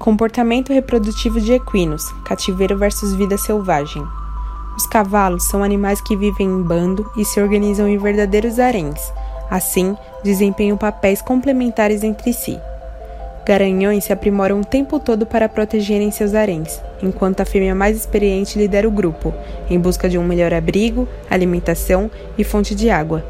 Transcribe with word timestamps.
Comportamento 0.00 0.72
reprodutivo 0.72 1.38
de 1.38 1.52
equinos, 1.52 2.10
cativeiro 2.24 2.74
versus 2.74 3.12
vida 3.12 3.36
selvagem. 3.36 4.02
Os 4.74 4.86
cavalos 4.86 5.44
são 5.44 5.62
animais 5.62 6.00
que 6.00 6.16
vivem 6.16 6.46
em 6.46 6.62
bando 6.62 7.04
e 7.18 7.22
se 7.22 7.38
organizam 7.38 7.86
em 7.86 7.98
verdadeiros 7.98 8.58
haréns. 8.58 8.98
Assim, 9.50 9.94
desempenham 10.24 10.78
papéis 10.78 11.20
complementares 11.20 12.02
entre 12.02 12.32
si. 12.32 12.58
Garanhões 13.44 14.04
se 14.04 14.12
aprimoram 14.12 14.62
o 14.62 14.64
tempo 14.64 14.98
todo 14.98 15.26
para 15.26 15.50
protegerem 15.50 16.10
seus 16.10 16.34
haréns, 16.34 16.80
enquanto 17.02 17.42
a 17.42 17.44
fêmea 17.44 17.74
mais 17.74 17.94
experiente 17.94 18.58
lidera 18.58 18.88
o 18.88 18.90
grupo, 18.90 19.34
em 19.68 19.78
busca 19.78 20.08
de 20.08 20.16
um 20.16 20.24
melhor 20.24 20.54
abrigo, 20.54 21.06
alimentação 21.28 22.10
e 22.38 22.42
fonte 22.42 22.74
de 22.74 22.88
água. 22.88 23.22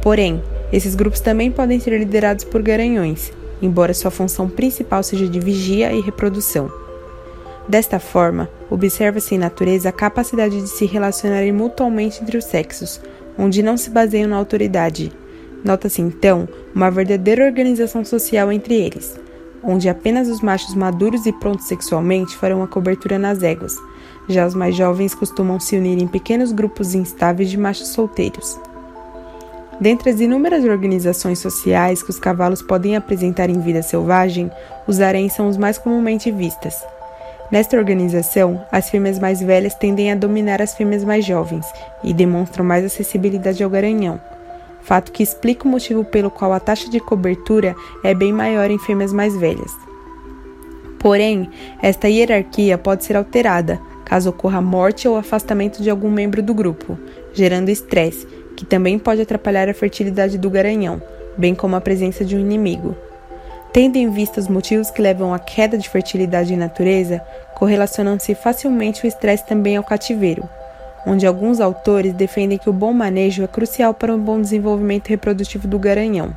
Porém, 0.00 0.40
esses 0.72 0.94
grupos 0.94 1.18
também 1.18 1.50
podem 1.50 1.80
ser 1.80 1.98
liderados 1.98 2.44
por 2.44 2.62
garanhões, 2.62 3.32
embora 3.62 3.94
sua 3.94 4.10
função 4.10 4.48
principal 4.48 5.02
seja 5.02 5.28
de 5.28 5.40
vigia 5.40 5.92
e 5.92 6.00
reprodução. 6.00 6.70
Desta 7.68 8.00
forma, 8.00 8.50
observa-se 8.68 9.34
em 9.34 9.38
natureza 9.38 9.88
a 9.88 9.92
capacidade 9.92 10.60
de 10.60 10.68
se 10.68 10.84
relacionarem 10.84 11.52
mutuamente 11.52 12.20
entre 12.20 12.36
os 12.36 12.44
sexos, 12.44 13.00
onde 13.38 13.62
não 13.62 13.76
se 13.76 13.88
baseiam 13.88 14.28
na 14.28 14.36
autoridade. 14.36 15.12
Nota-se 15.64 16.02
então 16.02 16.48
uma 16.74 16.90
verdadeira 16.90 17.44
organização 17.44 18.04
social 18.04 18.50
entre 18.50 18.74
eles, 18.74 19.18
onde 19.62 19.88
apenas 19.88 20.28
os 20.28 20.40
machos 20.40 20.74
maduros 20.74 21.24
e 21.24 21.32
prontos 21.32 21.66
sexualmente 21.66 22.36
farão 22.36 22.62
a 22.62 22.66
cobertura 22.66 23.18
nas 23.18 23.42
éguas. 23.44 23.76
Já 24.28 24.46
os 24.46 24.54
mais 24.54 24.74
jovens 24.74 25.14
costumam 25.14 25.60
se 25.60 25.76
unir 25.76 26.02
em 26.02 26.08
pequenos 26.08 26.50
grupos 26.50 26.94
instáveis 26.94 27.48
de 27.48 27.56
machos 27.56 27.88
solteiros. 27.88 28.58
Dentre 29.82 30.10
as 30.10 30.20
inúmeras 30.20 30.64
organizações 30.64 31.40
sociais 31.40 32.04
que 32.04 32.10
os 32.10 32.20
cavalos 32.20 32.62
podem 32.62 32.94
apresentar 32.94 33.50
em 33.50 33.58
vida 33.58 33.82
selvagem, 33.82 34.48
os 34.86 35.00
haréns 35.00 35.32
são 35.32 35.48
os 35.48 35.56
mais 35.56 35.76
comumente 35.76 36.30
vistas. 36.30 36.86
Nesta 37.50 37.76
organização, 37.76 38.64
as 38.70 38.88
fêmeas 38.88 39.18
mais 39.18 39.40
velhas 39.40 39.74
tendem 39.74 40.12
a 40.12 40.14
dominar 40.14 40.62
as 40.62 40.76
fêmeas 40.76 41.02
mais 41.02 41.24
jovens 41.24 41.66
e 42.04 42.14
demonstram 42.14 42.64
mais 42.64 42.84
acessibilidade 42.84 43.60
ao 43.64 43.68
garanhão, 43.68 44.20
fato 44.82 45.10
que 45.10 45.20
explica 45.20 45.66
o 45.66 45.70
motivo 45.72 46.04
pelo 46.04 46.30
qual 46.30 46.52
a 46.52 46.60
taxa 46.60 46.88
de 46.88 47.00
cobertura 47.00 47.74
é 48.04 48.14
bem 48.14 48.32
maior 48.32 48.70
em 48.70 48.78
fêmeas 48.78 49.12
mais 49.12 49.36
velhas. 49.36 49.76
Porém, 51.00 51.50
esta 51.82 52.08
hierarquia 52.08 52.78
pode 52.78 53.04
ser 53.04 53.16
alterada 53.16 53.80
caso 54.04 54.30
ocorra 54.30 54.60
morte 54.60 55.08
ou 55.08 55.16
afastamento 55.16 55.82
de 55.82 55.90
algum 55.90 56.10
membro 56.10 56.40
do 56.40 56.54
grupo, 56.54 56.98
gerando 57.32 57.70
estresse 57.70 58.28
que 58.56 58.64
também 58.64 58.98
pode 58.98 59.20
atrapalhar 59.20 59.68
a 59.68 59.74
fertilidade 59.74 60.38
do 60.38 60.50
garanhão, 60.50 61.00
bem 61.36 61.54
como 61.54 61.76
a 61.76 61.80
presença 61.80 62.24
de 62.24 62.36
um 62.36 62.40
inimigo. 62.40 62.96
Tendo 63.72 63.96
em 63.96 64.10
vista 64.10 64.38
os 64.38 64.48
motivos 64.48 64.90
que 64.90 65.00
levam 65.00 65.32
à 65.32 65.38
queda 65.38 65.78
de 65.78 65.88
fertilidade 65.88 66.52
em 66.52 66.58
natureza, 66.58 67.22
correlacionam-se 67.54 68.34
facilmente 68.34 69.04
o 69.04 69.08
estresse 69.08 69.46
também 69.46 69.76
ao 69.76 69.84
cativeiro, 69.84 70.46
onde 71.06 71.26
alguns 71.26 71.58
autores 71.58 72.12
defendem 72.12 72.58
que 72.58 72.68
o 72.68 72.72
bom 72.72 72.92
manejo 72.92 73.42
é 73.42 73.46
crucial 73.46 73.94
para 73.94 74.14
um 74.14 74.18
bom 74.18 74.40
desenvolvimento 74.40 75.08
reprodutivo 75.08 75.66
do 75.66 75.78
garanhão, 75.78 76.36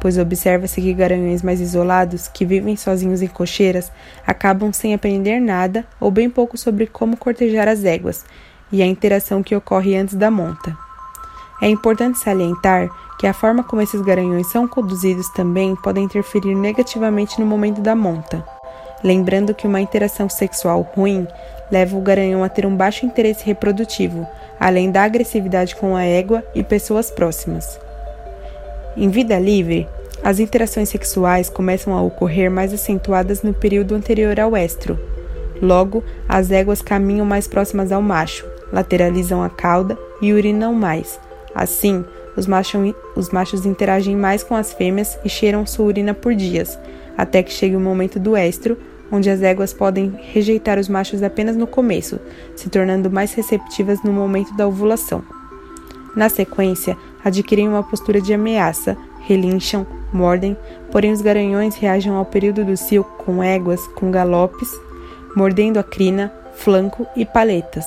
pois 0.00 0.18
observa-se 0.18 0.80
que 0.80 0.92
garanhões 0.92 1.42
mais 1.42 1.60
isolados, 1.60 2.28
que 2.28 2.44
vivem 2.44 2.76
sozinhos 2.76 3.22
em 3.22 3.28
cocheiras, 3.28 3.92
acabam 4.26 4.72
sem 4.72 4.94
aprender 4.94 5.40
nada 5.40 5.84
ou 6.00 6.10
bem 6.10 6.28
pouco 6.28 6.58
sobre 6.58 6.86
como 6.86 7.16
cortejar 7.16 7.68
as 7.68 7.84
éguas 7.84 8.24
e 8.72 8.82
a 8.82 8.86
interação 8.86 9.42
que 9.42 9.54
ocorre 9.54 9.96
antes 9.96 10.14
da 10.14 10.30
monta. 10.30 10.83
É 11.64 11.68
importante 11.70 12.18
salientar 12.18 12.90
que 13.18 13.26
a 13.26 13.32
forma 13.32 13.64
como 13.64 13.80
esses 13.80 14.02
garanhões 14.02 14.48
são 14.48 14.68
conduzidos 14.68 15.30
também 15.30 15.74
pode 15.74 15.98
interferir 15.98 16.54
negativamente 16.54 17.40
no 17.40 17.46
momento 17.46 17.80
da 17.80 17.96
monta. 17.96 18.44
Lembrando 19.02 19.54
que 19.54 19.66
uma 19.66 19.80
interação 19.80 20.28
sexual 20.28 20.82
ruim 20.94 21.26
leva 21.70 21.96
o 21.96 22.02
garanhão 22.02 22.44
a 22.44 22.50
ter 22.50 22.66
um 22.66 22.76
baixo 22.76 23.06
interesse 23.06 23.46
reprodutivo, 23.46 24.28
além 24.60 24.90
da 24.90 25.04
agressividade 25.04 25.74
com 25.74 25.96
a 25.96 26.04
égua 26.04 26.44
e 26.54 26.62
pessoas 26.62 27.10
próximas. 27.10 27.80
Em 28.94 29.08
vida 29.08 29.38
livre, 29.38 29.88
as 30.22 30.38
interações 30.38 30.90
sexuais 30.90 31.48
começam 31.48 31.96
a 31.96 32.02
ocorrer 32.02 32.50
mais 32.50 32.74
acentuadas 32.74 33.42
no 33.42 33.54
período 33.54 33.94
anterior 33.94 34.38
ao 34.38 34.54
estro. 34.54 34.98
Logo, 35.62 36.04
as 36.28 36.50
éguas 36.50 36.82
caminham 36.82 37.24
mais 37.24 37.48
próximas 37.48 37.90
ao 37.90 38.02
macho, 38.02 38.44
lateralizam 38.70 39.42
a 39.42 39.48
cauda 39.48 39.96
e 40.20 40.30
urinam 40.30 40.74
mais, 40.74 41.18
Assim, 41.54 42.04
os 42.36 42.46
machos, 42.46 42.94
os 43.14 43.30
machos 43.30 43.64
interagem 43.64 44.16
mais 44.16 44.42
com 44.42 44.54
as 44.54 44.72
fêmeas 44.72 45.18
e 45.24 45.28
cheiram 45.28 45.66
sua 45.66 45.86
urina 45.86 46.12
por 46.12 46.34
dias, 46.34 46.78
até 47.16 47.42
que 47.42 47.52
chegue 47.52 47.76
o 47.76 47.80
momento 47.80 48.18
do 48.18 48.36
estro, 48.36 48.76
onde 49.10 49.30
as 49.30 49.42
éguas 49.42 49.72
podem 49.72 50.12
rejeitar 50.32 50.78
os 50.78 50.88
machos 50.88 51.22
apenas 51.22 51.56
no 51.56 51.66
começo, 51.66 52.18
se 52.56 52.68
tornando 52.68 53.10
mais 53.10 53.32
receptivas 53.34 54.02
no 54.02 54.12
momento 54.12 54.54
da 54.56 54.66
ovulação. 54.66 55.22
Na 56.16 56.28
sequência, 56.28 56.96
adquirem 57.24 57.68
uma 57.68 57.82
postura 57.82 58.20
de 58.20 58.34
ameaça, 58.34 58.96
relincham, 59.20 59.86
mordem, 60.12 60.56
porém 60.90 61.12
os 61.12 61.20
garanhões 61.20 61.76
reagem 61.76 62.12
ao 62.12 62.24
período 62.24 62.64
do 62.64 62.76
cio 62.76 63.04
com 63.04 63.42
éguas, 63.42 63.86
com 63.88 64.10
galopes, 64.10 64.70
mordendo 65.34 65.78
a 65.78 65.82
crina, 65.82 66.32
flanco 66.54 67.06
e 67.16 67.24
paletas, 67.24 67.84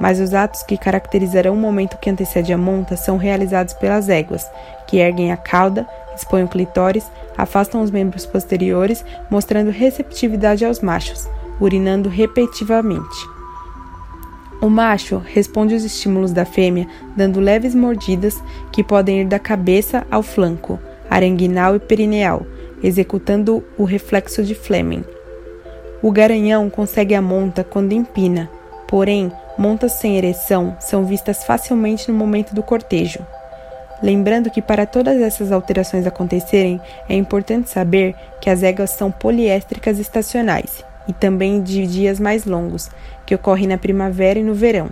mas 0.00 0.18
os 0.18 0.32
atos 0.32 0.62
que 0.62 0.78
caracterizarão 0.78 1.52
o 1.52 1.58
momento 1.58 1.98
que 1.98 2.08
antecede 2.08 2.52
a 2.52 2.58
monta 2.58 2.96
são 2.96 3.18
realizados 3.18 3.74
pelas 3.74 4.08
éguas, 4.08 4.50
que 4.86 4.96
erguem 4.96 5.30
a 5.30 5.36
cauda, 5.36 5.86
expõem 6.16 6.44
o 6.44 6.48
clitóris, 6.48 7.06
afastam 7.36 7.82
os 7.82 7.90
membros 7.90 8.24
posteriores, 8.24 9.04
mostrando 9.30 9.70
receptividade 9.70 10.64
aos 10.64 10.80
machos, 10.80 11.28
urinando 11.60 12.08
repetitivamente. 12.08 13.28
O 14.60 14.68
macho 14.68 15.22
responde 15.24 15.74
aos 15.74 15.84
estímulos 15.84 16.32
da 16.32 16.44
fêmea 16.44 16.86
dando 17.16 17.40
leves 17.40 17.74
mordidas 17.74 18.42
que 18.72 18.84
podem 18.84 19.22
ir 19.22 19.24
da 19.26 19.38
cabeça 19.38 20.06
ao 20.10 20.22
flanco, 20.22 20.78
arenguinal 21.08 21.76
e 21.76 21.78
perineal, 21.78 22.46
executando 22.82 23.64
o 23.76 23.84
reflexo 23.84 24.42
de 24.42 24.54
Fleming. 24.54 25.04
O 26.02 26.10
garanhão 26.10 26.70
consegue 26.70 27.14
a 27.14 27.20
monta 27.20 27.62
quando 27.64 27.92
empina, 27.92 28.50
porém 28.86 29.30
montas 29.60 29.92
sem 29.92 30.16
ereção 30.16 30.74
são 30.80 31.04
vistas 31.04 31.44
facilmente 31.44 32.10
no 32.10 32.16
momento 32.16 32.54
do 32.54 32.62
cortejo. 32.62 33.18
Lembrando 34.02 34.50
que 34.50 34.62
para 34.62 34.86
todas 34.86 35.20
essas 35.20 35.52
alterações 35.52 36.06
acontecerem, 36.06 36.80
é 37.06 37.14
importante 37.14 37.68
saber 37.68 38.14
que 38.40 38.48
as 38.48 38.62
éguas 38.62 38.88
são 38.88 39.10
poliéstricas 39.10 39.98
estacionais 39.98 40.82
e 41.06 41.12
também 41.12 41.62
de 41.62 41.86
dias 41.86 42.18
mais 42.18 42.46
longos, 42.46 42.90
que 43.26 43.34
ocorrem 43.34 43.66
na 43.66 43.76
primavera 43.76 44.38
e 44.38 44.42
no 44.42 44.54
verão, 44.54 44.88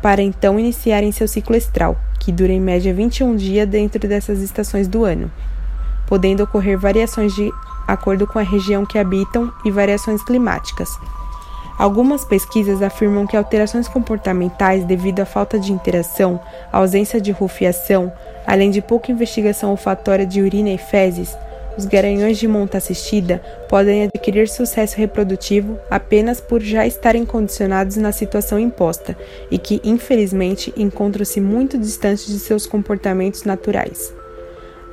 para 0.00 0.22
então 0.22 0.58
iniciarem 0.58 1.12
seu 1.12 1.28
ciclo 1.28 1.54
estral, 1.54 1.94
que 2.18 2.32
dura 2.32 2.52
em 2.52 2.60
média 2.60 2.94
21 2.94 3.36
dias 3.36 3.68
dentro 3.68 4.08
dessas 4.08 4.40
estações 4.40 4.88
do 4.88 5.04
ano, 5.04 5.30
podendo 6.06 6.42
ocorrer 6.42 6.78
variações 6.78 7.34
de 7.34 7.50
acordo 7.86 8.26
com 8.26 8.38
a 8.38 8.42
região 8.42 8.86
que 8.86 8.98
habitam 8.98 9.52
e 9.66 9.70
variações 9.70 10.22
climáticas. 10.24 10.88
Algumas 11.82 12.24
pesquisas 12.24 12.80
afirmam 12.80 13.26
que 13.26 13.36
alterações 13.36 13.88
comportamentais 13.88 14.84
devido 14.84 15.18
à 15.18 15.24
falta 15.24 15.58
de 15.58 15.72
interação, 15.72 16.38
ausência 16.70 17.20
de 17.20 17.32
rufiação, 17.32 18.12
além 18.46 18.70
de 18.70 18.80
pouca 18.80 19.10
investigação 19.10 19.72
olfatória 19.72 20.24
de 20.24 20.40
urina 20.40 20.70
e 20.70 20.78
fezes, 20.78 21.36
os 21.76 21.84
garanhões 21.84 22.38
de 22.38 22.46
monta 22.46 22.78
assistida 22.78 23.42
podem 23.68 24.04
adquirir 24.04 24.48
sucesso 24.48 24.96
reprodutivo 24.96 25.76
apenas 25.90 26.40
por 26.40 26.60
já 26.60 26.86
estarem 26.86 27.26
condicionados 27.26 27.96
na 27.96 28.12
situação 28.12 28.60
imposta 28.60 29.18
e 29.50 29.58
que, 29.58 29.80
infelizmente, 29.82 30.72
encontram-se 30.76 31.40
muito 31.40 31.76
distantes 31.76 32.28
de 32.28 32.38
seus 32.38 32.64
comportamentos 32.64 33.42
naturais. 33.42 34.14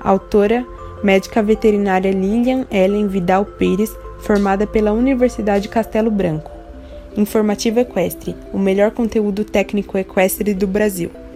Autora, 0.00 0.64
médica 1.04 1.42
veterinária 1.42 2.10
Lilian 2.10 2.64
Ellen 2.70 3.08
Vidal 3.08 3.44
Pires, 3.44 3.94
formada 4.20 4.66
pela 4.66 4.92
Universidade 4.92 5.68
Castelo 5.68 6.10
Branco. 6.10 6.57
Informativo 7.18 7.80
Equestre, 7.80 8.36
o 8.52 8.60
melhor 8.60 8.92
conteúdo 8.92 9.44
técnico 9.44 9.98
equestre 9.98 10.54
do 10.54 10.68
Brasil. 10.68 11.10